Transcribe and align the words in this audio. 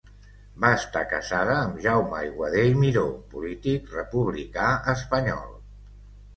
Va 0.61 0.69
estar 0.77 1.03
casada 1.11 1.57
amb 1.65 1.77
Jaume 1.83 2.17
Aiguader 2.21 2.65
i 2.71 2.75
Miró, 2.81 3.05
polític 3.35 3.95
republicà 4.01 4.75
espanyol. 4.99 5.57